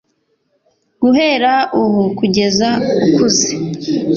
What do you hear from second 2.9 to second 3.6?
ukuze